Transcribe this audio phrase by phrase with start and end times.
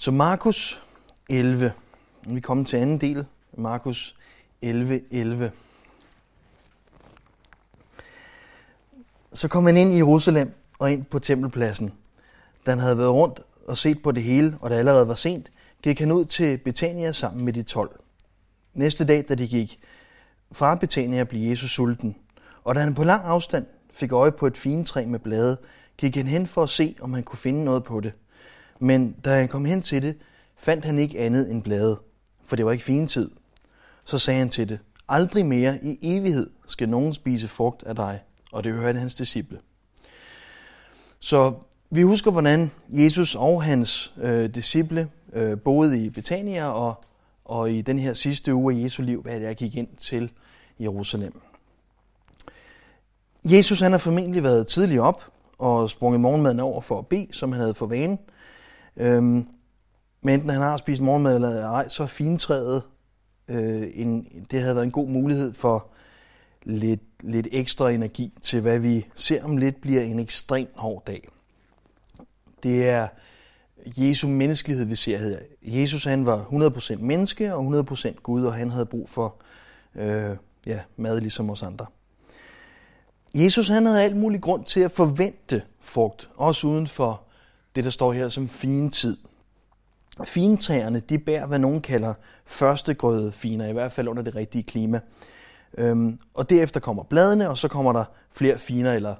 [0.00, 0.82] Så Markus
[1.28, 1.72] 11.
[2.26, 3.26] Vi kommer til anden del.
[3.58, 4.16] Markus
[4.62, 5.52] 11, 11.
[9.32, 11.92] Så kom han ind i Jerusalem og ind på tempelpladsen.
[12.66, 15.50] Da han havde været rundt og set på det hele, og det allerede var sent,
[15.82, 17.90] gik han ud til Betania sammen med de tolv.
[18.74, 19.80] Næste dag, da de gik
[20.52, 22.16] fra Betania, blev Jesus sulten.
[22.64, 25.56] Og da han på lang afstand fik øje på et fint træ med blade,
[25.96, 28.12] gik han hen for at se, om han kunne finde noget på det.
[28.80, 30.16] Men da han kom hen til det,
[30.56, 32.00] fandt han ikke andet end blade,
[32.44, 33.30] for det var ikke fin tid.
[34.04, 34.78] Så sagde han til det,
[35.08, 38.20] aldrig mere i evighed skal nogen spise frugt af dig.
[38.52, 39.58] Og det hørte hans disciple.
[41.20, 41.54] Så
[41.90, 47.04] vi husker, hvordan Jesus og hans øh, disciple øh, boede i Betania og,
[47.44, 50.30] og i den her sidste uge af Jesu liv, hvad jeg gik ind til
[50.80, 51.40] Jerusalem.
[53.44, 55.22] Jesus han har formentlig været tidligt op
[55.58, 58.18] og sprunget morgenmaden over for at bede, som han havde for vane.
[59.00, 59.46] Øhm,
[60.22, 62.82] men enten han har spist morgenmad eller ej, så er fintræet
[63.48, 65.86] øh, en, det havde været en god mulighed for
[66.62, 71.28] lidt, lidt ekstra energi til, hvad vi ser om lidt bliver en ekstrem hård dag.
[72.62, 73.08] Det er
[73.86, 75.38] Jesu menneskelighed, vi ser her.
[75.62, 79.34] Jesus han var 100% menneske og 100% Gud, og han havde brug for
[79.94, 81.86] øh, ja, mad ligesom os andre.
[83.34, 87.22] Jesus han havde alt mulig grund til at forvente frugt, også uden for
[87.76, 89.16] det, der står her som fin tid.
[90.24, 92.14] Fintræerne, de bærer, hvad nogen kalder
[92.46, 95.00] førstegrøde finer, i hvert fald under det rigtige klima.
[95.78, 99.14] Øhm, og derefter kommer bladene, og så kommer der flere finer, eller,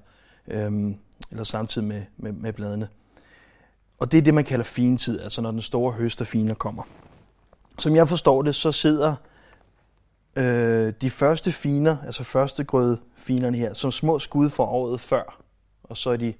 [0.48, 0.96] øhm,
[1.30, 2.88] eller samtidig med, med, med bladene.
[3.98, 6.82] Og det er det, man kalder fintid, altså når den store høst af finer kommer.
[7.78, 9.14] Som jeg forstår det, så sidder
[10.36, 15.42] øh, de første finer, altså første grøde finerne her, som små skud fra året før.
[15.82, 16.34] Og så er de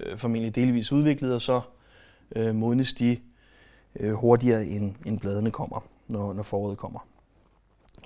[0.00, 1.60] øh, formentlig delvis udviklet, og så
[2.36, 3.16] øh, modnes de
[4.00, 7.06] øh, hurtigere, end, end bladene kommer, når, når foråret kommer.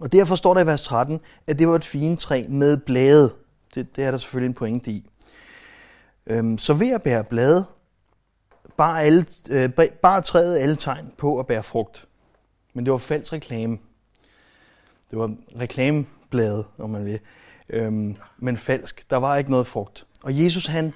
[0.01, 3.33] Og derfor står der i vers 13, at det var et fint træ med blade.
[3.75, 5.11] Det, det er der selvfølgelig en pointe i.
[6.27, 7.65] Øhm, så ved at bære blade,
[8.77, 9.71] bare, alle, øh,
[10.03, 12.07] bare træet alle tegn på at bære frugt.
[12.75, 13.79] Men det var falsk reklame.
[15.11, 17.19] Det var reklameblade, om man vil.
[17.69, 19.11] Øhm, men falsk.
[19.11, 20.07] Der var ikke noget frugt.
[20.23, 20.93] Og Jesus han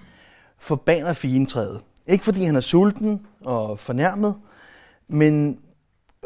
[0.58, 1.80] forbaner fintræet.
[2.06, 4.36] Ikke fordi han er sulten og fornærmet,
[5.08, 5.60] men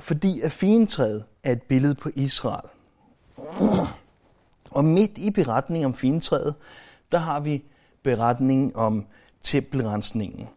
[0.00, 2.69] fordi at fintræet er et billede på Israel.
[4.70, 6.54] Og midt i beretningen om fintræet,
[7.12, 7.65] der har vi
[8.03, 9.06] beretningen om
[9.41, 10.49] tempelrensningen.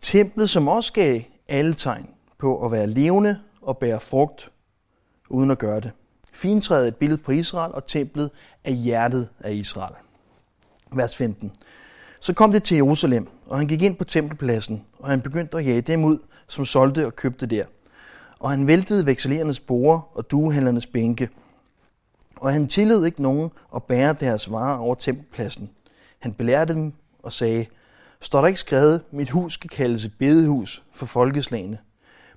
[0.00, 4.50] Templet, som også gav alle tegn på at være levende og bære frugt,
[5.28, 5.90] uden at gøre det.
[6.32, 8.30] Fintræet er et billede på Israel, og templet
[8.64, 9.94] er hjertet af Israel.
[10.92, 11.52] Vers 15.
[12.20, 15.66] Så kom det til Jerusalem, og han gik ind på tempelpladsen, og han begyndte at
[15.66, 16.18] jage dem ud,
[16.48, 17.64] som solgte og købte der.
[18.40, 21.28] Og han væltede vekselerernes borde og duehandlernes bænke.
[22.36, 25.70] Og han tillod ikke nogen at bære deres varer over tempelpladsen.
[26.18, 27.66] Han belærte dem og sagde,
[28.20, 31.78] står der ikke skrevet, mit hus skal kaldes bedehus for folkeslagene,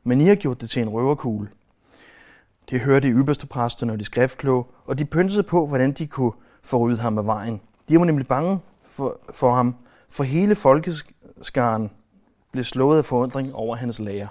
[0.03, 1.49] men I har gjort det til en røverkugle.
[2.69, 6.31] Det hørte de ypperste præster og de skriftkloge, og de pyntede på, hvordan de kunne
[6.63, 7.61] forryde ham af vejen.
[7.89, 8.59] De var nemlig bange
[8.99, 9.75] for, for ham,
[10.09, 11.91] for hele folkeskaren
[12.51, 14.27] blev slået af forundring over hans lærer.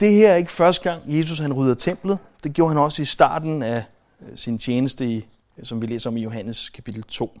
[0.00, 2.18] Det her er ikke første gang, Jesus han rydder templet.
[2.44, 3.84] Det gjorde han også i starten af
[4.20, 5.28] øh, sin tjeneste, i,
[5.58, 7.40] øh, som vi læser om i Johannes kapitel 2.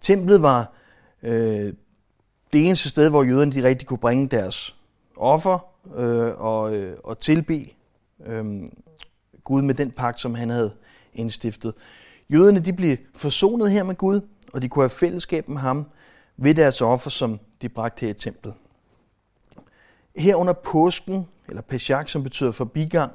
[0.00, 0.72] Templet var
[1.22, 1.72] øh,
[2.52, 4.76] det eneste sted, hvor jøderne de rigtig kunne bringe deres
[5.16, 5.58] offer
[5.96, 7.66] øh, og, øh, og tilbe
[8.26, 8.68] øh,
[9.44, 10.72] Gud med den pagt, som han havde
[11.14, 11.74] indstiftet.
[12.32, 14.20] Jøderne de blev forsonet her med Gud,
[14.52, 15.86] og de kunne have fællesskab med ham
[16.36, 18.54] ved deres offer, som de bragte her i templet.
[20.16, 23.12] Her under påsken, eller Pesach, som betyder forbigang,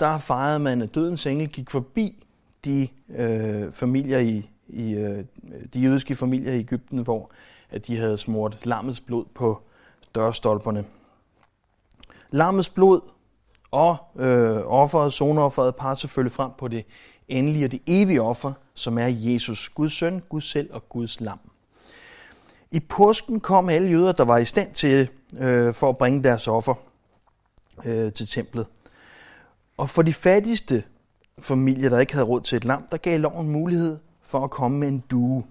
[0.00, 2.24] der fejrede man, at dødens engel gik forbi
[2.64, 5.24] de øh, familier i, i øh,
[5.74, 7.30] de jødiske familier i Ægypten, hvor
[7.70, 9.62] at de havde smurt lammets blod på
[10.14, 10.84] dørstolperne.
[12.30, 13.00] Lammets blod
[13.70, 16.86] og øh, offeret, zoneofferet, par selvfølgelig frem på det
[17.28, 21.38] endelige og det evige offer, som er Jesus, Guds søn, Gud selv og Guds lam.
[22.70, 25.08] I påsken kom alle jøder, der var i stand til
[25.38, 26.74] øh, for at bringe deres offer
[27.84, 28.66] øh, til templet.
[29.76, 30.82] Og for de fattigste
[31.38, 34.78] familier, der ikke havde råd til et lam, der gav loven mulighed for at komme
[34.78, 35.44] med en due.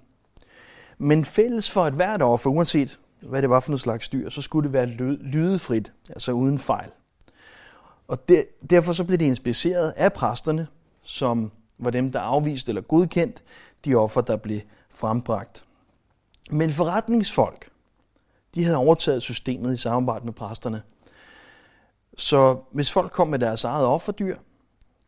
[0.98, 4.42] Men fælles for et hvert offer, uanset hvad det var for noget slags dyr, så
[4.42, 4.86] skulle det være
[5.22, 6.90] lydefrit, altså uden fejl.
[8.08, 10.68] Og der, derfor så blev det inspiceret af præsterne,
[11.04, 13.44] som var dem, der afviste eller godkendt
[13.86, 15.66] de offer, der blev frembragt.
[16.52, 17.70] Men forretningsfolk,
[18.56, 20.82] de havde overtaget systemet i samarbejde med præsterne.
[22.18, 24.36] Så hvis folk kom med deres eget offerdyr,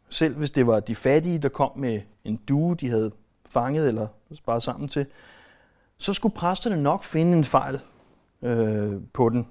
[0.10, 3.12] selv hvis det var de fattige, der kom med en due, de havde
[3.45, 5.06] fanget eller sparet sammen til,
[5.98, 7.80] så skulle præsterne nok finde en fejl
[8.42, 9.48] øh, på den.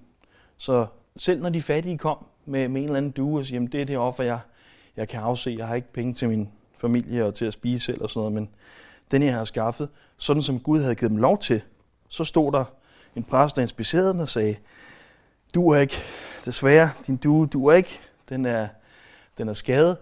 [0.57, 0.87] Så
[1.17, 3.85] selv når de fattige kom med, med en eller anden due og siger, det er
[3.85, 4.39] det offer, jeg,
[4.97, 8.03] jeg kan afse, jeg har ikke penge til min familie og til at spise selv
[8.03, 8.49] og sådan noget, men
[9.11, 11.63] den jeg har skaffet, sådan som Gud havde givet dem lov til,
[12.09, 12.65] så stod der
[13.17, 14.57] en præst, der inspicerede den og sagde,
[15.55, 15.97] du er ikke,
[16.45, 18.69] desværre, din due, du er ikke, den er,
[19.39, 19.97] den er skadet,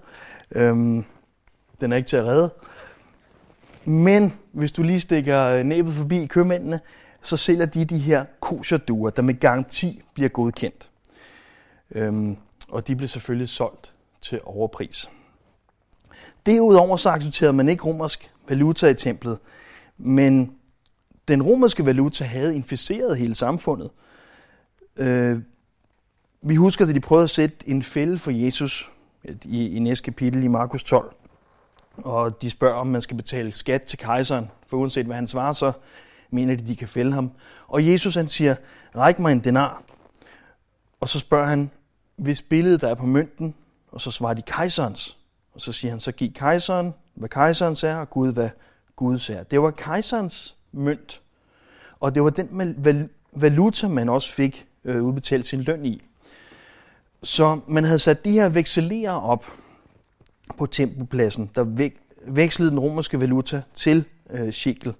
[0.50, 1.04] øhm,
[1.80, 2.50] den er ikke til at redde.
[3.84, 6.80] Men hvis du lige stikker øh, næbet forbi købmændene,
[7.22, 10.90] så sælger de de her kosherduer, der med garanti bliver godkendt.
[11.90, 12.36] Øhm,
[12.68, 15.10] og de blev selvfølgelig solgt til overpris.
[16.46, 19.38] Derudover så accepterede man ikke romersk valuta i templet,
[19.98, 20.52] men
[21.28, 23.90] den romerske valuta havde inficeret hele samfundet.
[24.96, 25.38] Øh,
[26.42, 28.90] vi husker, at de prøvede at sætte en fælde for Jesus
[29.44, 31.14] i, i næste kapitel i Markus 12.
[31.96, 35.52] Og de spørger, om man skal betale skat til kejseren, for uanset hvad han svarer,
[35.52, 35.72] så
[36.30, 37.30] mener de, de kan fælde ham.
[37.66, 38.56] Og Jesus han siger,
[38.96, 39.82] ræk mig en denar.
[41.00, 41.70] Og så spørger han,
[42.16, 43.54] hvis billedet der er på mønten,
[43.92, 45.16] og så svarer de kejserens.
[45.56, 48.50] Og så siger han, så giv kejseren, hvad kejserens er, og Gud, hvad
[48.96, 49.42] Guds er.
[49.42, 51.20] Det var kejserens mønt,
[52.00, 56.02] og det var den valuta, man også fik øh, udbetalt sin løn i.
[57.22, 59.46] Så man havde sat de her vekselere op
[60.58, 61.90] på tempelpladsen, der
[62.26, 64.94] vekslede den romerske valuta til øh, shekel.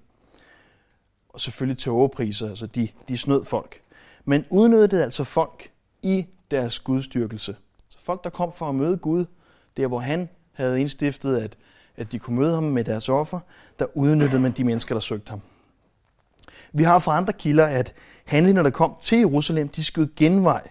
[1.29, 3.81] Og selvfølgelig til overpriser, altså de, de snød folk.
[4.25, 5.71] Men udnyttede altså folk
[6.01, 7.55] i deres gudstyrkelse.
[7.89, 9.25] Så folk, der kom for at møde Gud,
[9.77, 11.57] der hvor han havde indstiftet, at,
[11.97, 13.39] at de kunne møde ham med deres offer,
[13.79, 15.41] der udnyttede man de mennesker, der søgte ham.
[16.73, 17.93] Vi har fra andre kilder, at
[18.25, 20.67] handlingerne, der kom til Jerusalem, de skød genvej,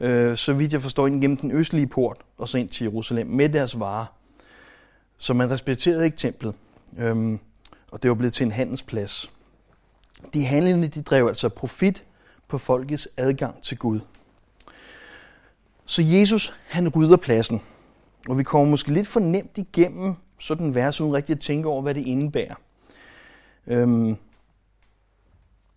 [0.00, 3.26] øh, så vidt jeg forstår, ind gennem den østlige port og så ind til Jerusalem
[3.26, 4.06] med deres varer.
[5.18, 6.54] Så man respekterede ikke templet,
[6.98, 7.38] øhm,
[7.92, 9.30] og det var blevet til en handelsplads.
[10.34, 12.04] De handlende, de drev altså profit
[12.48, 14.00] på folkets adgang til Gud.
[15.84, 17.62] Så Jesus, han rydder pladsen.
[18.28, 21.68] Og vi kommer måske lidt for nemt igennem sådan en vers, uden rigtig at tænke
[21.68, 22.54] over, hvad det indebærer.
[23.66, 24.16] Øhm,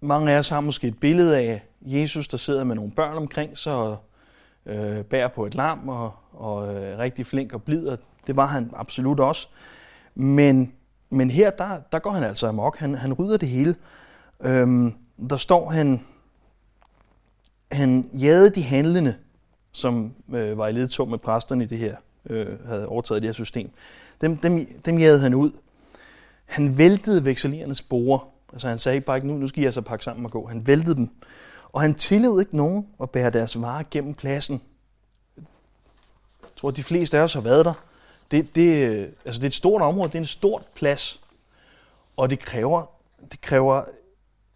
[0.01, 3.57] mange af os har måske et billede af Jesus, der sidder med nogle børn omkring
[3.57, 3.97] sig og
[4.65, 7.97] øh, bærer på et lam og, og øh, rigtig flink og blid, og
[8.27, 9.47] det var han absolut også.
[10.15, 10.73] Men,
[11.09, 12.77] men her, der, der går han altså amok.
[12.77, 13.75] Han, han rydder det hele.
[14.39, 14.93] Øhm,
[15.29, 16.01] der står, han,
[17.71, 19.15] han jagede de handlende,
[19.71, 21.95] som øh, var i ledtog med præsterne i det her,
[22.29, 23.69] øh, havde overtaget det her system.
[24.21, 25.51] Dem, dem, dem jagede han ud.
[26.45, 28.27] Han væltede vekselerernes borer.
[28.53, 30.47] Altså han sagde bare ikke, nu, nu skal I altså pakke sammen og gå.
[30.47, 31.09] Han væltede dem.
[31.73, 34.61] Og han tillod ikke nogen at bære deres varer gennem pladsen.
[36.43, 37.73] Jeg tror, de fleste af os har været der.
[38.31, 41.21] Det, det, øh, altså det er et stort område, det er en stort plads.
[42.17, 42.85] Og det kræver,
[43.31, 43.83] det kræver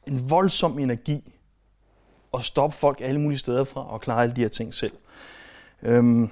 [0.08, 1.34] en voldsom energi
[2.34, 4.94] at stoppe folk alle mulige steder fra og klare alle de her ting selv.
[5.81, 6.30] Øhm,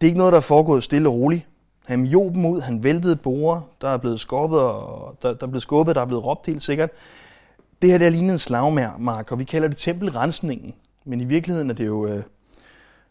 [0.00, 1.46] det er ikke noget, der er foregået stille og roligt.
[1.84, 5.50] Han job dem ud, han væltede borer, der er blevet skubbet, og der, der er
[5.50, 6.90] blevet skubbet, der er blevet råbt helt sikkert.
[7.82, 10.74] Det her det er en slagmark, og vi kalder det tempelrensningen.
[11.04, 12.22] Men i virkeligheden er det jo, øh,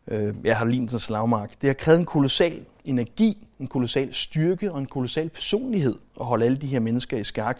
[0.07, 1.51] øh, jeg har lignet en slagmark.
[1.61, 6.45] Det har krævet en kolossal energi, en kolossal styrke og en kolossal personlighed at holde
[6.45, 7.59] alle de her mennesker i skak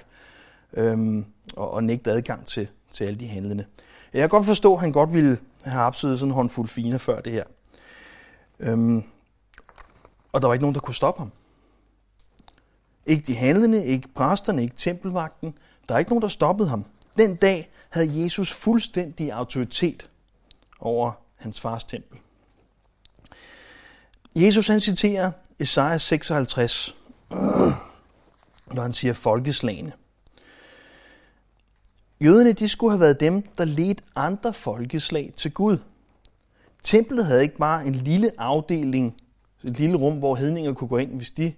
[0.74, 1.24] øh,
[1.56, 3.66] og, og nægte adgang til, til alle de handlende.
[4.14, 7.22] Jeg kan godt forstå, at han godt ville have absolut sådan en håndfuld fine før
[7.22, 7.44] det her.
[8.60, 9.04] Øhm,
[10.36, 11.32] og der var ikke nogen, der kunne stoppe ham.
[13.06, 15.58] Ikke de handlende, ikke præsterne, ikke tempelvagten.
[15.90, 16.86] Der er ikke nogen, der stoppede ham.
[17.18, 20.10] Den dag havde Jesus fuldstændig autoritet
[20.80, 22.20] over hans fars tempel.
[24.36, 26.96] Jesus han citerer Esajas 56,
[27.30, 29.92] når han siger folkeslagene.
[32.22, 35.78] Jøderne de skulle have været dem, der ledte andre folkeslag til Gud.
[36.84, 39.16] Templet havde ikke bare en lille afdeling,
[39.64, 41.54] et lille rum, hvor hedninger kunne gå ind, hvis de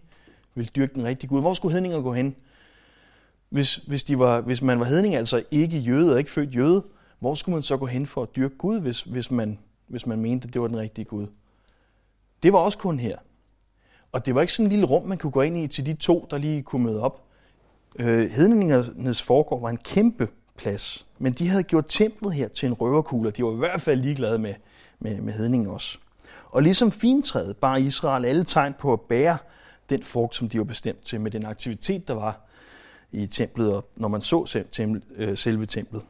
[0.56, 1.42] ville dyrke den rigtige Gud.
[1.42, 2.36] Hvor skulle hedninger gå hen?
[3.50, 6.84] Hvis, hvis, de var, hvis man var hedning, altså ikke jøde og ikke født jøde,
[7.20, 10.20] hvor skulle man så gå hen for at dyrke Gud, hvis, hvis, man, hvis man
[10.20, 11.27] mente, at det var den rigtige Gud?
[12.44, 13.18] Det var også kun her.
[14.12, 15.94] Og det var ikke sådan et lille rum, man kunne gå ind i til de
[15.94, 17.24] to, der lige kunne møde op.
[18.00, 20.27] Øh, hedningernes foregård var en kæmpe
[20.58, 21.08] plads.
[21.20, 24.39] Men de havde gjort templet her til en røverkugle, de var i hvert fald ligeglade
[24.39, 24.54] med,
[25.00, 26.00] med, med hedningen også.
[26.51, 29.38] Og ligesom fintræet bar Israel alle tegn på at bære
[29.89, 32.42] den frugt, som de var bestemt til med den aktivitet, der var
[33.12, 34.63] i templet, og når man så
[35.16, 36.01] øh, selve templet.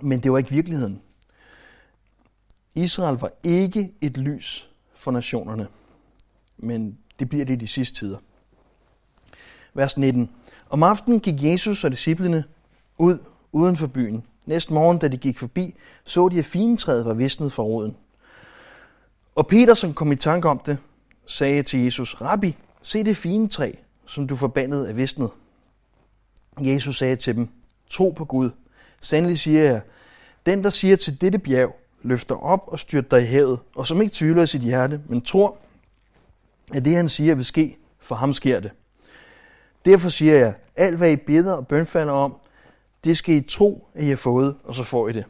[0.00, 1.02] Men det var ikke virkeligheden.
[2.74, 5.68] Israel var ikke et lys for nationerne,
[6.56, 8.18] men det bliver det i de sidste tider.
[9.74, 10.30] Vers 19.
[10.70, 12.44] Om aftenen gik Jesus og disciplene
[12.98, 13.18] ud
[13.52, 14.24] uden for byen.
[14.46, 15.74] Næste morgen, da de gik forbi,
[16.04, 17.96] så de, at fintræet var visnet fra roden.
[19.34, 20.78] Og Peter, som kom i tanke om det,
[21.26, 23.72] sagde til Jesus, Rabbi, se det fine træ,
[24.06, 25.30] som du forbandede er visnet.
[26.60, 27.48] Jesus sagde til dem,
[27.90, 28.50] tro på Gud.
[29.00, 29.80] Sandelig siger jeg,
[30.46, 34.02] den der siger til dette bjerg, løfter op og styrter dig i havet, og som
[34.02, 35.56] ikke tvivler i sit hjerte, men tror,
[36.74, 38.70] at det han siger vil ske, for ham sker det.
[39.84, 42.36] Derfor siger jeg, alt hvad I beder og bønfalder om,
[43.04, 45.24] det skal I tro, at I har fået, og så får I det.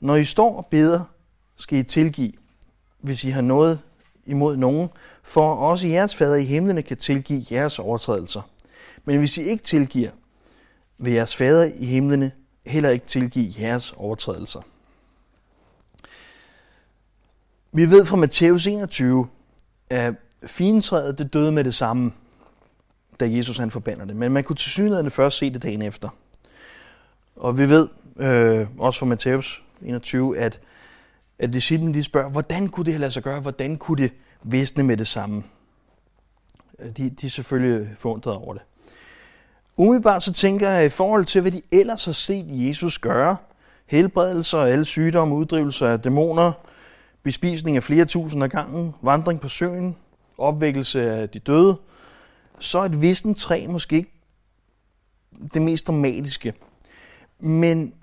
[0.00, 1.04] Når I står og beder,
[1.56, 2.32] skal I tilgive,
[3.04, 3.80] hvis I har noget
[4.26, 4.88] imod nogen,
[5.22, 8.42] for også jeres fader i himlene kan tilgive jeres overtrædelser.
[9.04, 10.10] Men hvis I ikke tilgiver,
[10.98, 12.32] vil jeres fader i himlene
[12.66, 14.60] heller ikke tilgive jeres overtrædelser.
[17.72, 19.28] Vi ved fra Matthæus 21,
[19.90, 20.14] at
[20.46, 22.12] fintræet det døde med det samme,
[23.20, 24.16] da Jesus han forbander det.
[24.16, 26.08] Men man kunne til synligheden først se det dagen efter.
[27.36, 30.60] Og vi ved øh, også fra Matthæus 21, at,
[31.44, 33.40] at disciplen de spørger, hvordan kunne det lade sig gøre?
[33.40, 35.42] Hvordan kunne det visne med det samme?
[36.78, 38.62] Øh, de, de er selvfølgelig forundret over det.
[39.76, 43.36] Umiddelbart så tænker jeg i forhold til, hvad de ellers har set Jesus gøre,
[43.86, 46.52] helbredelser af alle sygdomme, uddrivelser af dæmoner,
[47.22, 49.96] bespisning af flere tusind af gangen, vandring på søen,
[50.38, 51.76] opvækkelse af de døde,
[52.58, 54.12] så er et visten træ måske ikke
[55.54, 56.54] det mest dramatiske.
[57.40, 57.94] Men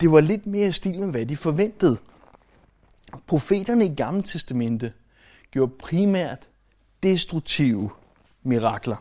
[0.00, 1.96] det var lidt mere i stil med, hvad de forventede.
[3.26, 4.92] Profeterne i Gamle Testamente
[5.50, 6.48] gjorde primært
[7.02, 7.90] destruktive
[8.42, 8.96] mirakler.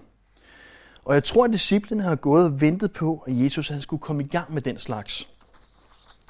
[1.05, 4.23] Og jeg tror, at disciplene har gået og ventet på, at Jesus han skulle komme
[4.23, 5.27] i gang med den slags.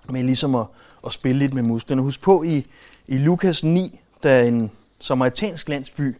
[0.09, 0.65] Men ligesom at,
[1.05, 2.01] at spille lidt med musklerne.
[2.01, 2.65] Husk på i,
[3.07, 6.15] i Lukas 9, da en samaritansk landsby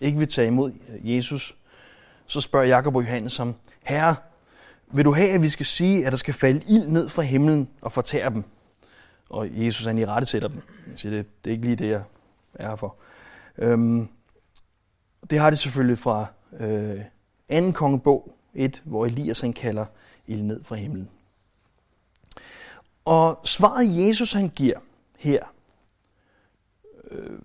[0.00, 1.56] ikke vil tage imod øh, Jesus,
[2.26, 4.16] så spørger Jakob og Johannes ham, Herre,
[4.92, 7.68] vil du have, at vi skal sige, at der skal falde ild ned fra himlen
[7.80, 8.44] og fortære dem?
[9.30, 10.62] Og Jesus han i rette sætter dem.
[10.90, 12.02] Jeg siger, det, det er ikke lige det, jeg
[12.54, 12.96] er her for.
[13.58, 14.08] Øhm,
[15.30, 16.26] det har de selvfølgelig fra
[16.60, 17.00] øh,
[17.48, 19.86] anden kongebog 1, hvor Elias han kalder
[20.26, 21.08] ild ned fra himlen.
[23.04, 24.78] Og svaret Jesus han giver
[25.18, 25.54] her
[27.10, 27.38] øh,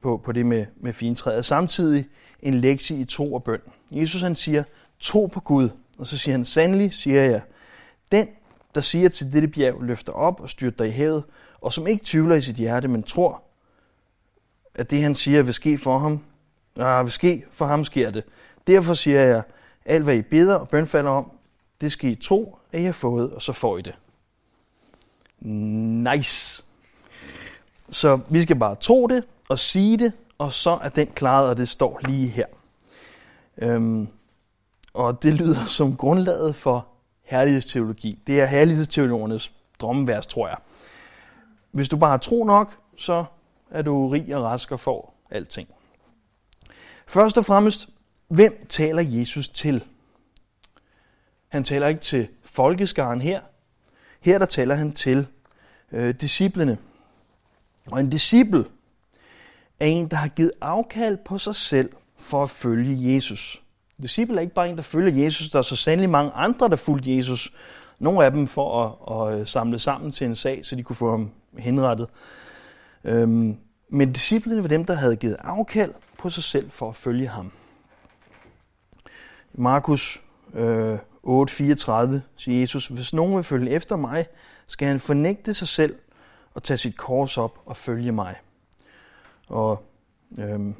[0.00, 2.08] på, på det med, med fintræet, samtidig
[2.42, 3.60] en lektie i tro og bøn.
[3.90, 4.64] Jesus han siger,
[5.00, 5.68] tro på Gud,
[5.98, 7.42] og så siger han, sandelig siger jeg,
[8.12, 8.28] den,
[8.74, 11.24] der siger til dette bjerg, løfter op og styrter dig i havet,
[11.60, 13.42] og som ikke tvivler i sit hjerte, men tror,
[14.74, 16.20] at det han siger vil ske for ham,
[16.76, 18.24] ah, vil ske for ham sker det.
[18.66, 19.42] Derfor siger jeg,
[19.84, 21.32] alt hvad I beder og bønfalder om,
[21.80, 23.94] det skal I tro, at I har fået, og så får I det.
[25.40, 26.64] Nice.
[27.90, 31.56] Så vi skal bare tro det og sige det, og så er den klaret, og
[31.56, 32.46] det står lige her.
[33.58, 34.08] Øhm,
[34.94, 36.88] og det lyder som grundlaget for
[37.28, 38.22] herlighedsteologi.
[38.26, 40.56] Det er herlighedsteologernes drømmevers, tror jeg.
[41.70, 43.24] Hvis du bare har tro nok, så
[43.70, 45.68] er du rig og rask og får alting.
[47.06, 47.88] Først og fremmest,
[48.28, 49.84] hvem taler Jesus til?
[51.48, 53.40] Han taler ikke til folkeskaren her.
[54.20, 55.26] Her der taler han til
[55.92, 56.78] øh, disciplene.
[57.86, 58.64] Og en disciple
[59.80, 63.62] er en, der har givet afkald på sig selv for at følge Jesus.
[64.02, 65.48] Disciple er ikke bare en, der følger Jesus.
[65.48, 67.52] Der er så sandelig mange andre, der fulgte Jesus.
[67.98, 70.96] Nogle af dem for at, at øh, samle sammen til en sag, så de kunne
[70.96, 72.08] få ham henrettet.
[73.04, 73.56] Øhm,
[73.88, 77.52] men disciplene var dem, der havde givet afkald på sig selv for at følge ham.
[79.52, 80.22] Markus
[80.54, 84.26] øh, 8:34 siger Jesus, hvis nogen vil følge efter mig,
[84.66, 85.96] skal han fornægte sig selv
[86.54, 88.36] og tage sit kors op og følge mig.
[89.48, 89.82] Og
[90.38, 90.74] øhm,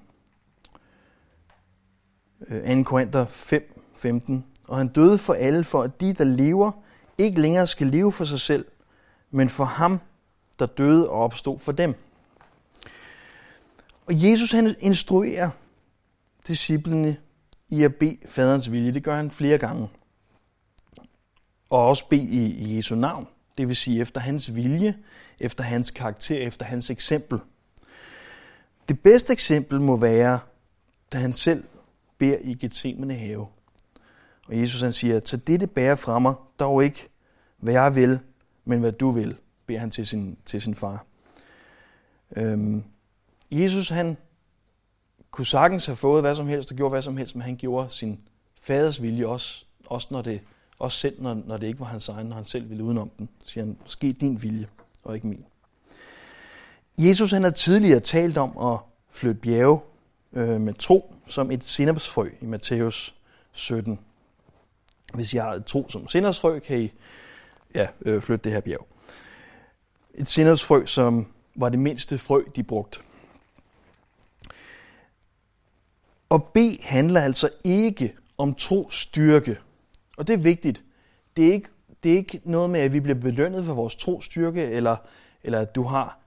[2.39, 2.83] 2.
[2.83, 4.45] Korinther 5, 15.
[4.69, 6.73] Og han døde for alle, for at de, der lever,
[7.19, 8.67] ikke længere skal leve for sig selv,
[9.31, 10.01] men for ham,
[10.59, 11.95] der døde og opstod for dem.
[14.07, 15.51] Og Jesus han instruerer
[16.47, 17.17] disciplene
[17.69, 18.95] i at bede faderens vilje.
[18.95, 19.89] Det gør han flere gange.
[21.71, 23.29] Og også bede i Jesu navn.
[23.59, 24.95] Det vil sige efter hans vilje,
[25.41, 27.39] efter hans karakter, efter hans eksempel.
[28.89, 30.41] Det bedste eksempel må være,
[31.13, 31.65] da han selv
[32.19, 33.47] beder i Gethsemane have.
[34.49, 37.09] Og Jesus han siger, tag dette bære fra mig, dog ikke
[37.59, 38.19] hvad jeg vil,
[38.65, 41.05] men hvad du vil, beder han til sin, til sin far.
[42.37, 42.85] Øhm,
[43.51, 44.17] Jesus han
[45.31, 47.91] kunne sagtens have fået hvad som helst og gjort hvad som helst, men han gjorde
[47.91, 48.21] sin
[48.61, 50.41] faders vilje også, også, når det,
[50.79, 53.29] også selv når, når det ikke var hans egen, når han selv ville udenom den.
[53.45, 54.67] Så siger han, ske din vilje,
[55.05, 55.45] og ikke min.
[56.99, 58.79] Jesus han har tidligere talt om at
[59.11, 59.81] flytte bjerge
[60.33, 63.15] øh, med tro som et sinapsfrø i Matthæus
[63.53, 64.01] 17.
[65.15, 66.93] Hvis jeg har et tro som sinapsfrø, kan I
[67.75, 68.87] ja, øh, flytte det her bjerg.
[70.15, 73.01] Et sinapsfrø, som var det mindste frø, de brugte.
[76.29, 79.59] Og B handler altså ikke om tro styrke.
[80.17, 80.85] Og det er vigtigt.
[81.37, 81.69] Det er ikke,
[82.03, 84.97] det er ikke noget med, at vi bliver belønnet for vores tro styrke, eller,
[85.43, 86.19] eller at du har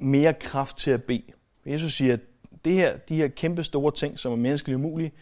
[0.00, 1.22] mere kraft til at bede.
[1.66, 2.20] Jesus siger, at
[2.64, 5.12] det her, de her kæmpe store ting, som er menneskeligt umulige,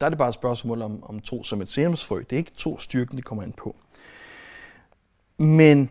[0.00, 2.18] der er det bare et spørgsmål om, om tro som et senumsfrø.
[2.18, 3.76] Det er ikke tro styrken, det kommer ind på.
[5.38, 5.90] Men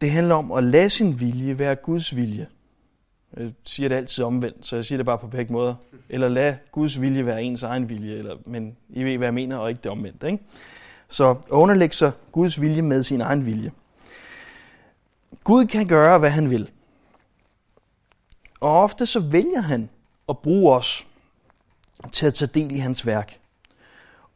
[0.00, 2.46] det handler om at lade sin vilje være Guds vilje.
[3.36, 5.74] Jeg siger det altid omvendt, så jeg siger det bare på begge måder.
[6.08, 9.56] Eller lad Guds vilje være ens egen vilje, eller, men I ved, hvad jeg mener,
[9.56, 10.22] og ikke det omvendt.
[10.22, 10.38] Ikke?
[11.08, 13.72] Så underlægge sig Guds vilje med sin egen vilje.
[15.44, 16.70] Gud kan gøre, hvad han vil.
[18.62, 19.88] Og ofte så vælger han
[20.28, 21.06] at bruge os
[22.12, 23.40] til at tage del i hans værk.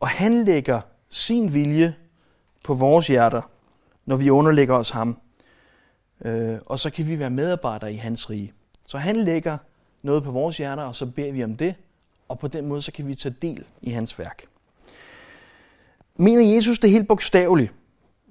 [0.00, 0.80] Og han lægger
[1.10, 1.94] sin vilje
[2.64, 3.42] på vores hjerter,
[4.06, 5.18] når vi underlægger os ham.
[6.24, 8.52] Øh, og så kan vi være medarbejdere i hans rige.
[8.86, 9.58] Så han lægger
[10.02, 11.74] noget på vores hjerter, og så beder vi om det,
[12.28, 14.44] og på den måde så kan vi tage del i hans værk.
[16.16, 17.72] Mener Jesus det helt bogstaveligt?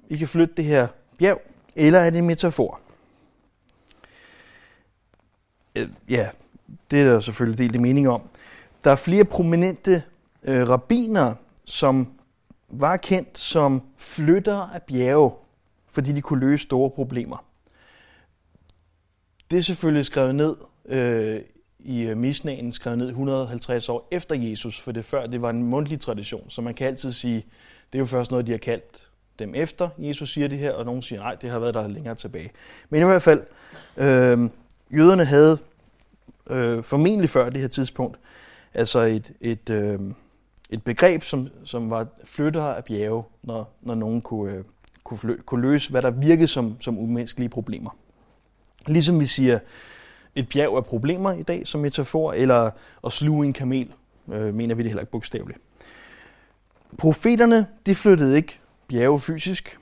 [0.08, 0.88] I kan flytte det her
[1.18, 1.40] bjerg,
[1.76, 2.80] eller er det en metafor?
[5.76, 6.28] Øh, ja,
[6.90, 8.22] det er der selvfølgelig delt mening om.
[8.84, 10.02] Der er flere prominente
[10.42, 12.08] øh, rabbiner, som
[12.68, 15.30] var kendt som flyttere af bjerge,
[15.88, 17.44] fordi de kunne løse store problemer.
[19.50, 20.56] Det er selvfølgelig skrevet ned
[20.86, 21.40] øh,
[21.78, 25.62] i øh, misnagen, skrevet ned 150 år efter Jesus, for det før det var en
[25.62, 27.46] mundtlig tradition, så man kan altid sige,
[27.92, 30.84] det er jo først noget, de har kaldt dem efter Jesus siger det her, og
[30.84, 32.50] nogen siger, nej, det har været der længere tilbage.
[32.90, 33.42] Men i hvert fald,
[33.96, 34.50] øh,
[34.92, 35.58] jøderne havde
[36.50, 38.18] øh, formentlig før det her tidspunkt,
[38.74, 40.00] altså et, et, øh,
[40.70, 44.64] et begreb, som, som var flyttere af bjerge, når, når nogen kunne, øh,
[45.04, 47.90] kunne, flø, kunne løse, hvad der virkede som, som umenneskelige problemer.
[48.86, 49.58] Ligesom vi siger,
[50.34, 52.70] et bjerg af problemer i dag som metafor, eller
[53.04, 53.92] at sluge en kamel,
[54.32, 55.58] øh, mener vi det heller ikke bogstaveligt.
[56.98, 59.78] Profeterne, de flyttede ikke bjerge fysisk.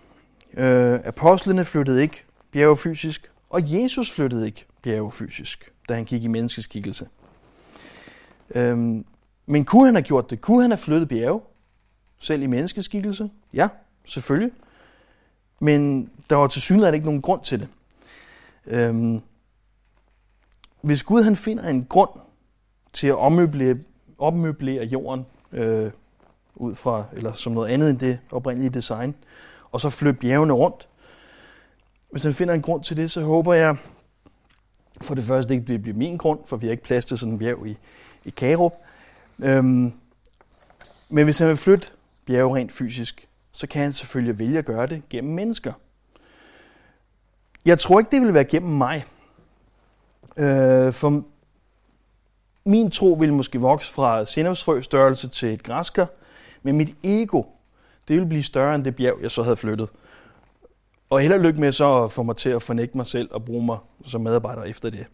[0.57, 3.31] Øh, apostlene flyttede ikke bjerge fysisk.
[3.51, 7.09] Og Jesus flyttede ikke bjerge fysisk, da han gik i menneskeskikkelse.
[8.55, 9.05] Øhm,
[9.47, 10.41] men kunne han have gjort det?
[10.41, 11.41] Kunne han have flyttet bjerge?
[12.19, 13.31] Selv i menneskeskikkelse?
[13.55, 13.69] Ja,
[14.05, 14.53] selvfølgelig.
[15.61, 17.69] Men der var til synligheden ikke nogen grund til det.
[18.67, 19.21] Øhm,
[20.81, 22.11] hvis Gud han finder en grund
[22.93, 23.77] til at ommøblere,
[24.19, 25.91] ommøblere jorden øh,
[26.55, 29.15] ud fra, eller som noget andet end det oprindelige design,
[29.73, 30.89] og så flytte bjergene rundt,
[32.11, 33.77] hvis han finder en grund til det, så håber jeg
[35.01, 37.33] for det første ikke, det bliver min grund, for vi har ikke plads til sådan
[37.33, 37.77] en bjerg i,
[38.25, 38.73] i Karup.
[39.43, 39.93] Øhm,
[41.09, 41.87] men hvis han vil flytte
[42.27, 45.73] bjerge rent fysisk, så kan han selvfølgelig vælge at gøre det gennem mennesker.
[47.67, 49.05] Jeg tror ikke, det vil være gennem mig.
[50.37, 51.25] Øh, for
[52.65, 56.07] min tro vil måske vokse fra sennepsfrø størrelse til et græsker,
[56.63, 57.43] men mit ego,
[58.09, 59.89] det vil blive større end det bjerg, jeg så havde flyttet.
[61.15, 63.45] Og held og lykke med så at få mig til at fornægte mig selv og
[63.45, 65.07] bruge mig som medarbejder efter det.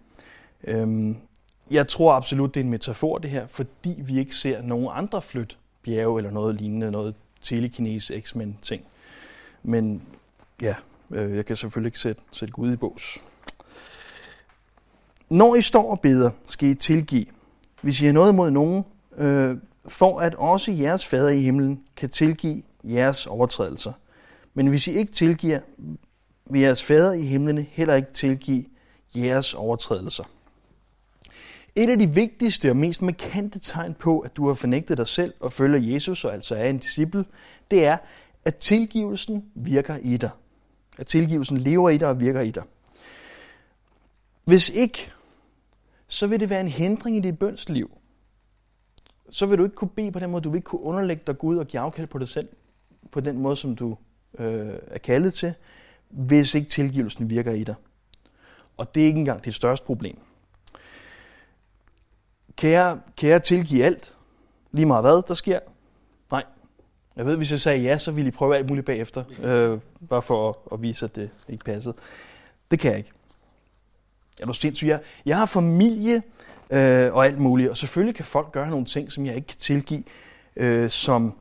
[0.64, 1.16] Øhm,
[1.70, 5.22] jeg tror absolut, det er en metafor det her, fordi vi ikke ser nogen andre
[5.22, 8.82] flytte bjerge eller noget lignende, noget telekinese, X-Men ting.
[9.62, 10.02] Men
[10.62, 10.74] ja,
[11.10, 13.18] Øh, jeg kan selvfølgelig ikke sætte, sætte Gud i bås.
[15.30, 17.26] Når I står og beder, skal I tilgive.
[17.82, 18.84] Hvis I har noget mod nogen,
[19.16, 19.56] øh,
[19.88, 23.92] for at også jeres fader i himlen kan tilgive jeres overtrædelser.
[24.54, 25.60] Men hvis I ikke tilgiver,
[26.50, 28.64] vil jeres fader i himlen heller ikke tilgive
[29.14, 30.24] jeres overtrædelser.
[31.74, 35.34] Et af de vigtigste og mest markante tegn på, at du har fornægtet dig selv
[35.40, 37.24] og følger Jesus og altså er en disciple,
[37.70, 37.96] det er,
[38.44, 40.30] at tilgivelsen virker i dig
[41.00, 42.62] at tilgivelsen lever i dig og virker i dig.
[44.44, 45.12] Hvis ikke,
[46.08, 47.90] så vil det være en hindring i dit bønsliv.
[49.30, 51.38] Så vil du ikke kunne bede på den måde, du vil ikke kunne underlægge dig
[51.38, 52.48] Gud og give afkald på dig selv
[53.10, 53.96] på den måde, som du
[54.38, 55.54] øh, er kaldet til,
[56.08, 57.74] hvis ikke tilgivelsen virker i dig.
[58.76, 60.18] Og det er ikke engang det største problem.
[62.56, 64.14] Kan jeg, kan jeg tilgive alt?
[64.72, 65.58] Lige meget hvad der sker?
[66.30, 66.44] Nej,
[67.16, 70.22] jeg ved, hvis jeg sagde ja, så ville I prøve alt muligt bagefter, øh, bare
[70.22, 71.94] for at, at vise, at det ikke passede.
[72.70, 73.10] Det kan jeg ikke.
[74.40, 74.86] Er du sindssyg?
[74.86, 76.22] Jeg, jeg har familie,
[76.70, 77.70] øh, og alt muligt.
[77.70, 80.02] Og selvfølgelig kan folk gøre nogle ting, som jeg ikke kan tilgive,
[80.56, 81.38] øh, som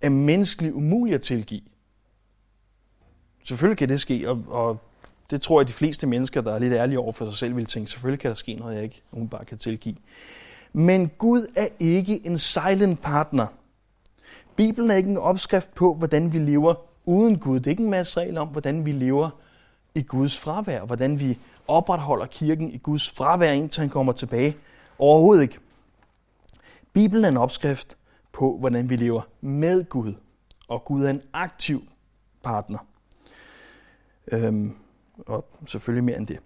[0.00, 1.60] er menneskeligt umuligt at tilgive.
[3.44, 4.80] Selvfølgelig kan det ske, og, og
[5.30, 7.66] det tror jeg, de fleste mennesker, der er lidt ærlige over for sig selv, vil
[7.66, 9.96] tænke, selvfølgelig kan der ske noget, jeg ikke bare kan tilgive.
[10.72, 13.46] Men Gud er ikke en silent partner.
[14.56, 16.74] Bibelen er ikke en opskrift på, hvordan vi lever
[17.04, 17.58] uden Gud.
[17.58, 19.30] Det er ikke en masse regler om, hvordan vi lever
[19.94, 24.56] i Guds fravær, hvordan vi opretholder kirken i Guds fravær, indtil han kommer tilbage.
[24.98, 25.58] Overhovedet ikke.
[26.92, 27.96] Bibelen er en opskrift
[28.32, 30.14] på, hvordan vi lever med Gud.
[30.68, 31.82] Og Gud er en aktiv
[32.42, 32.78] partner.
[34.32, 34.74] Øhm,
[35.26, 36.38] og selvfølgelig mere end det.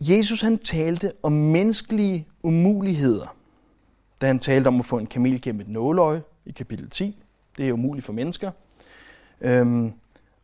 [0.00, 3.36] Jesus han talte om menneskelige umuligheder,
[4.20, 7.22] da han talte om at få en kamel gennem et nåløje i kapitel 10.
[7.56, 8.50] Det er umuligt for mennesker.
[9.40, 9.92] Øhm,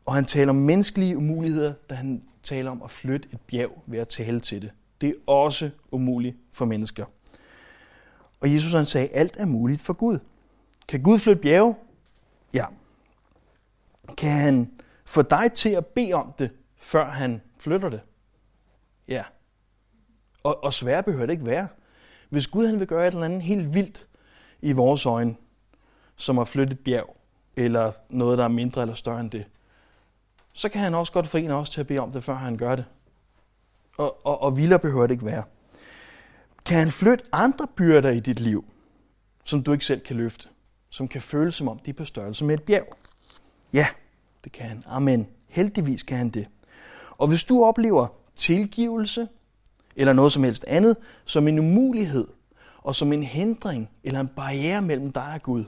[0.06, 3.98] og han taler om menneskelige umuligheder, da han taler om at flytte et bjerg ved
[3.98, 4.70] at tale til det.
[5.00, 7.04] Det er også umuligt for mennesker.
[8.40, 10.18] Og Jesus han sagde, alt er muligt for Gud.
[10.88, 11.74] Kan Gud flytte bjerge?
[12.54, 12.64] Ja.
[14.16, 14.70] Kan han
[15.10, 18.00] få dig til at bede om det, før han flytter det?
[19.08, 19.24] Ja.
[20.42, 21.68] Og, og svære behøver det ikke være.
[22.28, 24.06] Hvis Gud han vil gøre et eller andet helt vildt
[24.62, 25.36] i vores øjne,
[26.16, 27.16] som at flytte et bjerg,
[27.56, 29.44] eller noget, der er mindre eller større end det,
[30.52, 32.76] så kan han også godt forene os til at bede om det, før han gør
[32.76, 32.84] det.
[33.98, 35.44] Og, og, og vildere behøver det ikke være.
[36.66, 38.64] Kan han flytte andre byrder i dit liv,
[39.44, 40.48] som du ikke selv kan løfte,
[40.90, 42.96] som kan føles som om de er på størrelse med et bjerg?
[43.72, 43.86] Ja,
[44.44, 44.84] det kan han.
[44.86, 45.26] Amen.
[45.48, 46.48] Heldigvis kan han det.
[47.10, 49.28] Og hvis du oplever tilgivelse
[49.96, 52.28] eller noget som helst andet som en umulighed
[52.78, 55.64] og som en hindring eller en barriere mellem dig og Gud,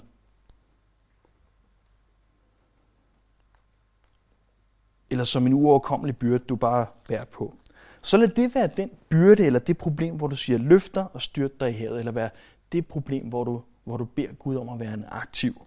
[5.10, 7.54] eller som en uoverkommelig byrde, du bare bærer på.
[8.02, 11.60] Så lad det være den byrde eller det problem, hvor du siger løfter og styrt
[11.60, 12.30] dig i havet, eller være
[12.72, 15.66] det problem, hvor du, hvor du beder Gud om at være en aktiv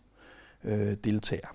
[0.64, 1.48] øh, deltager.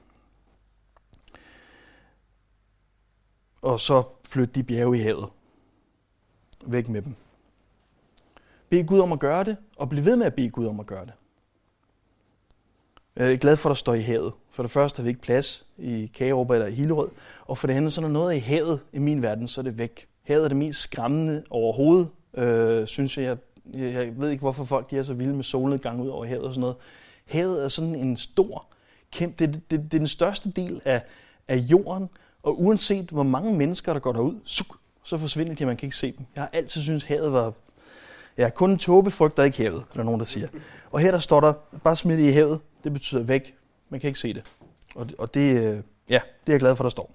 [3.63, 5.29] Og så flyt de bjerge i havet.
[6.67, 7.15] Væk med dem.
[8.69, 10.87] Bed Gud om at gøre det, og bliv ved med at bede Gud om at
[10.87, 11.13] gøre det.
[13.17, 14.33] Jeg er glad for, at der står i havet.
[14.51, 17.09] For det første har vi ikke plads i Kagerup eller i Hillerød.
[17.47, 19.63] Og for det andet, så er der noget i havet i min verden, så er
[19.63, 20.09] det væk.
[20.23, 23.25] Havet er det mest skræmmende overhovedet, øh, synes jeg.
[23.25, 23.37] jeg.
[23.93, 26.55] Jeg ved ikke, hvorfor folk de er så vilde med solnedgang ud over havet og
[26.55, 26.77] sådan noget.
[27.27, 28.67] Havet er sådan en stor,
[29.11, 31.03] kæmpe, det, det, det er den største del af,
[31.49, 32.09] af jorden,
[32.43, 35.97] og uanset hvor mange mennesker, der går derud, suk, så forsvinder de, man kan ikke
[35.97, 36.27] se dem.
[36.35, 37.53] Jeg har altid syntes, havet var
[38.41, 40.49] Ja, kun en tåbe frygter ikke havet, er der nogen, der siger.
[40.91, 41.53] Og her der står der,
[41.85, 43.55] bare smid i havet, det betyder væk.
[43.89, 44.43] Man kan ikke se det.
[44.95, 47.15] Og, og det, øh, ja, det er jeg glad for, der står.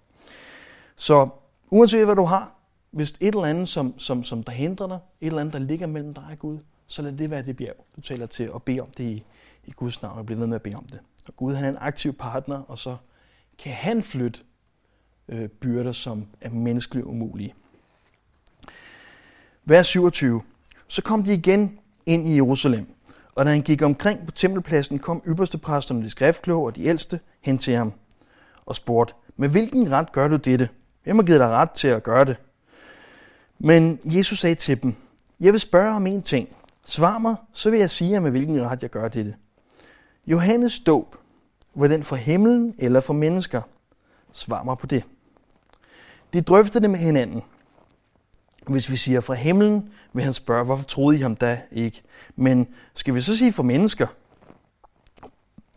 [0.96, 1.30] Så
[1.70, 2.56] uanset hvad du har,
[2.92, 5.88] hvis et eller andet, som, som, som der hindrer dig, et eller andet, der ligger
[5.88, 6.58] mellem dig og Gud,
[6.88, 9.24] så lad det være det bjerg, du taler til, og bede om det i,
[9.66, 11.00] i Guds navn, og blive ved med at bede om det.
[11.28, 12.96] Og Gud han er en aktiv partner, og så
[13.58, 14.40] kan han flytte
[15.30, 17.54] øh, byrder, som er menneskeligt umulige.
[19.66, 20.42] Vers 27.
[20.88, 22.86] Så kom de igen ind i Jerusalem,
[23.36, 27.20] og da han gik omkring på tempelpladsen, kom ypperste præsterne, de skriftkloge og de ældste
[27.42, 27.94] hen til ham
[28.66, 30.70] og spurgte, med hvilken ret gør du dette?
[31.04, 32.38] Hvem har givet dig ret til at gøre det?
[33.60, 34.96] Men Jesus sagde til dem,
[35.40, 36.50] jeg vil spørge om en ting.
[36.86, 39.36] Svar mig, så vil jeg sige jer, med hvilken ret jeg gør dette.
[40.28, 41.16] Johannes dåb,
[41.76, 43.62] var den fra himlen eller fra mennesker?
[44.32, 45.04] Svar mig på det.
[46.36, 47.42] De drøftede det med hinanden.
[48.68, 52.02] Hvis vi siger fra himlen, vil han spørge, hvorfor troede I ham da ikke?
[52.36, 54.08] Men skal vi så sige for mennesker?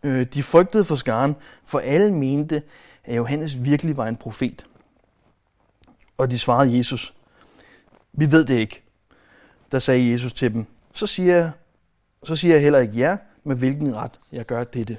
[0.03, 2.63] Øh, de frygtede for skaren, for alle mente,
[3.05, 4.65] at Johannes virkelig var en profet.
[6.17, 7.15] Og de svarede Jesus,
[8.13, 8.83] vi ved det ikke.
[9.73, 11.51] Der sagde Jesus til dem, så siger jeg,
[12.25, 14.99] så siger jeg heller ikke ja, med hvilken ret jeg gør dette.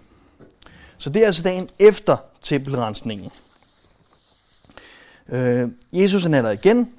[0.97, 3.31] Så det er altså dagen efter tempelrensningen.
[5.31, 6.93] Øh, Jesus er der igen,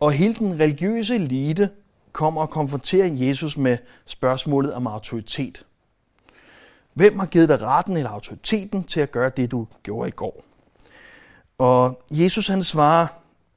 [0.00, 1.70] og hele den religiøse elite
[2.12, 5.66] kommer og konfronterer Jesus med spørgsmålet om autoritet.
[6.94, 10.44] Hvem har givet dig retten eller autoriteten til at gøre det, du gjorde i går?
[11.58, 13.06] Og Jesus han svarer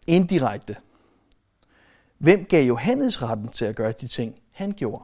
[0.08, 0.76] indirekte.
[2.18, 5.04] Hvem gav Johannes retten til at gøre de ting, han gjorde?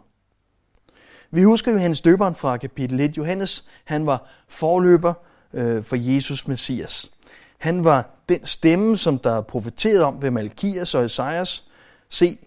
[1.31, 3.17] Vi husker Johannes døberen fra kapitel 1.
[3.17, 5.13] Johannes han var forløber
[5.53, 7.11] øh, for Jesus Messias.
[7.59, 11.69] Han var den stemme, som der er profeteret om ved Malkias og Esajas.
[12.09, 12.37] Se,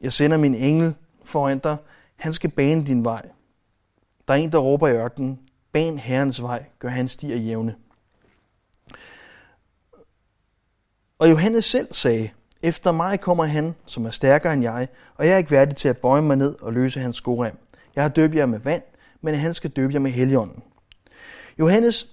[0.00, 1.76] jeg sender min engel foran dig.
[2.16, 3.28] Han skal bane din vej.
[4.28, 5.38] Der er en, der råber i ørkenen.
[5.72, 7.74] Ban Herrens vej, gør hans stier jævne.
[11.18, 12.30] Og Johannes selv sagde,
[12.62, 15.88] Efter mig kommer han, som er stærkere end jeg, og jeg er ikke værdig til
[15.88, 17.58] at bøje mig ned og løse hans skorem.
[17.96, 18.82] Jeg har døbt jer med vand,
[19.20, 20.62] men han skal døbe jer med heligånden.
[21.58, 22.11] Johannes,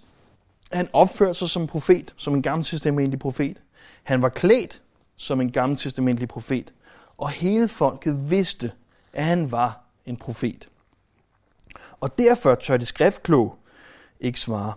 [0.71, 3.61] han opførte sig som profet, som en gammeltestamentlig profet.
[4.03, 4.81] Han var klædt
[5.15, 6.73] som en gammeltestamentlig profet.
[7.17, 8.71] Og hele folket vidste,
[9.13, 10.69] at han var en profet.
[11.99, 13.51] Og derfor tør de skriftkloge
[14.19, 14.73] ikke svare.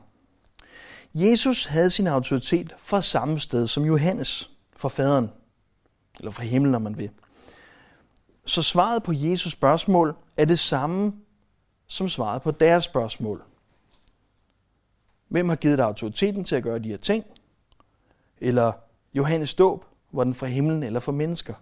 [1.14, 5.30] Jesus havde sin autoritet fra samme sted som Johannes, fra faderen,
[6.18, 7.10] eller fra himlen, om man vil.
[8.44, 11.12] Så svaret på Jesus spørgsmål er det samme
[11.86, 13.42] som svaret på deres spørgsmål.
[15.32, 17.24] Hvem har givet dig autoriteten til at gøre de her ting?
[18.40, 18.72] Eller
[19.14, 21.54] Johannes dåb, var den fra himlen eller fra mennesker?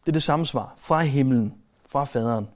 [0.00, 0.74] Det er det samme svar.
[0.78, 1.54] Fra himlen,
[1.86, 2.48] fra faderen.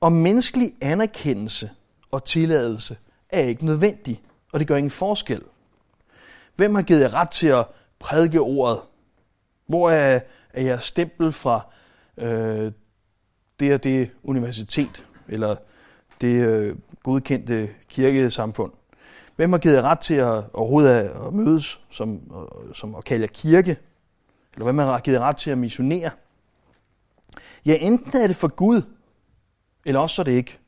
[0.00, 1.70] Og menneskelig anerkendelse
[2.10, 2.96] og tilladelse
[3.28, 5.42] er ikke nødvendig, og det gør ingen forskel.
[6.56, 7.66] Hvem har givet jer ret til at
[7.98, 8.80] prædike ordet?
[9.66, 10.20] Hvor er,
[10.52, 11.66] er jeres stempel fra
[12.16, 12.72] øh,
[13.60, 15.56] det og det universitet, eller
[16.22, 18.72] det øh, godkendte kirkesamfund?
[19.36, 20.90] Hvem har givet ret til at overhovedet
[21.26, 23.76] at mødes som, øh, som at kalde kirke?
[24.54, 26.10] Eller hvem har givet ret til at missionere?
[27.66, 28.82] Ja, enten er det for Gud,
[29.84, 30.58] eller også så er det ikke.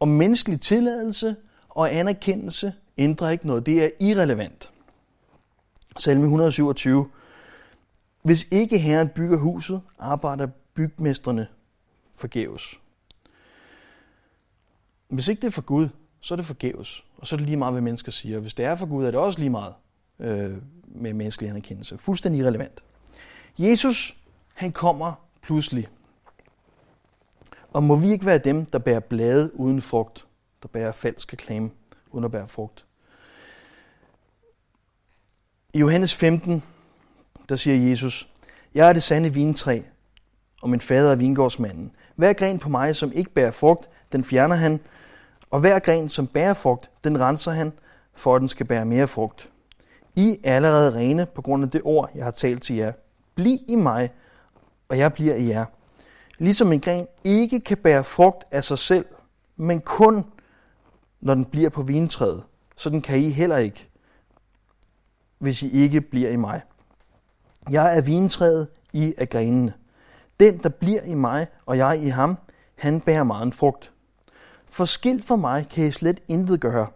[0.00, 1.36] Og menneskelig tilladelse
[1.68, 3.66] og anerkendelse ændrer ikke noget.
[3.66, 4.72] Det er irrelevant.
[5.98, 7.08] Salme 127.
[8.22, 11.46] Hvis ikke Herren bygger huset, arbejder bygmesterne
[12.16, 12.80] forgæves.
[15.08, 15.88] Hvis ikke det er for Gud,
[16.20, 17.04] så er det forgæves.
[17.18, 18.38] Og så er det lige meget, hvad mennesker siger.
[18.38, 19.74] Hvis det er for Gud, er det også lige meget
[20.20, 20.52] øh,
[20.84, 21.98] med menneskelig anerkendelse.
[21.98, 22.82] Fuldstændig irrelevant.
[23.58, 24.16] Jesus,
[24.54, 25.88] han kommer pludselig.
[27.72, 30.26] Og må vi ikke være dem, der bærer blade uden frugt,
[30.62, 31.70] der bærer falsk reklame
[32.10, 32.84] uden at bære frugt.
[35.74, 36.62] I Johannes 15,
[37.48, 38.28] der siger Jesus,
[38.74, 39.80] Jeg er det sande vintræ,
[40.62, 41.92] og min fader er vingårdsmanden.
[42.14, 44.80] Hver gren på mig, som ikke bærer frugt, den fjerner han,
[45.50, 47.72] og hver gren, som bærer frugt, den renser han,
[48.14, 49.48] for at den skal bære mere frugt.
[50.16, 52.92] I er allerede rene på grund af det ord, jeg har talt til jer.
[53.34, 54.10] Bliv i mig,
[54.88, 55.64] og jeg bliver i jer.
[56.38, 59.06] Ligesom en gren ikke kan bære frugt af sig selv,
[59.56, 60.24] men kun
[61.20, 62.42] når den bliver på vintræet,
[62.76, 63.88] så den kan I heller ikke,
[65.38, 66.62] hvis I ikke bliver i mig.
[67.70, 69.72] Jeg er vintræet, I er grenene.
[70.40, 72.38] Den, der bliver i mig, og jeg i ham,
[72.74, 73.92] han bærer meget frugt.
[74.70, 76.86] For skilt for mig kan I slet intet gøre.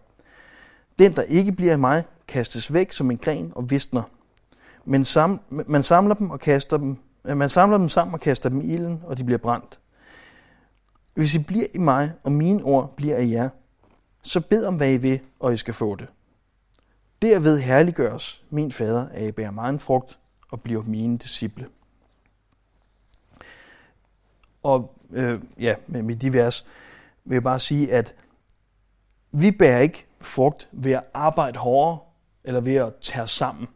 [0.98, 4.02] Den, der ikke bliver i mig, kastes væk som en gren og visner.
[4.84, 8.60] Men sam, man samler dem og kaster dem, man samler dem sammen og kaster dem
[8.60, 9.80] i ilden, og de bliver brændt.
[11.14, 13.48] Hvis I bliver i mig, og mine ord bliver i jer,
[14.22, 16.06] så bed om, hvad I vil, og I skal få det.
[17.22, 20.18] Derved herliggøres min fader, at I bærer meget frugt
[20.50, 21.68] og bliver mine disciple.
[24.62, 26.66] Og øh, ja, med de vers
[27.24, 28.14] vil jeg bare sige, at
[29.32, 31.98] vi bærer ikke frugt ved at arbejde hårdere,
[32.44, 33.68] eller ved at tage sammen,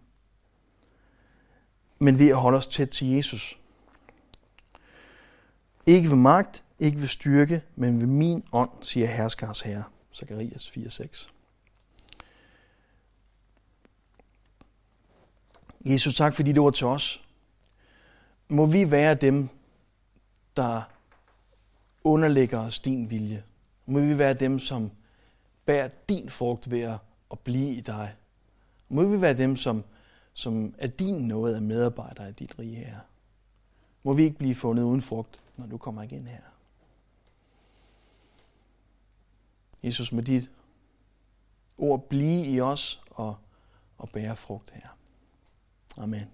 [1.99, 3.59] men ved at holde os tæt til Jesus.
[5.87, 9.85] Ikke ved magt, ikke ved styrke, men ved min ånd, siger herskars herre.
[10.15, 11.31] Zakarias 4:6.
[15.85, 17.25] Jesus, tak fordi du var til os.
[18.49, 19.49] Må vi være dem,
[20.57, 20.83] der
[22.05, 23.45] underlægger os din vilje.
[23.87, 24.91] Må vi være dem, som
[25.65, 26.99] bærer din frugt ved
[27.31, 28.15] at blive i dig.
[28.89, 29.85] Må vi være dem, som,
[30.33, 32.99] som er din noget af medarbejdere i dit rige her.
[34.03, 36.41] Må vi ikke blive fundet uden frugt, når du kommer igen her.
[39.83, 40.51] Jesus, med dit
[41.79, 43.37] ord blive i os og,
[43.99, 44.89] og bære frugt her.
[45.97, 46.27] Amen.